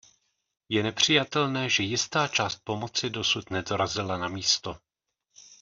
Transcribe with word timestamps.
Je 0.69 0.83
nepřijatelné, 0.83 1.69
že 1.69 1.83
jistá 1.83 2.27
část 2.27 2.55
pomoci 2.63 3.09
dosud 3.09 3.49
nedorazila 3.51 4.17
na 4.17 4.27
místo. 4.27 4.77